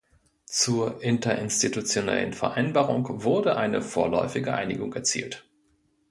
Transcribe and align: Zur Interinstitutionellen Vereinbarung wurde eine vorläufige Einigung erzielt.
Zur 0.47 1.03
Interinstitutionellen 1.03 2.33
Vereinbarung 2.33 3.21
wurde 3.23 3.55
eine 3.55 3.83
vorläufige 3.83 4.55
Einigung 4.55 4.91
erzielt. 4.95 5.45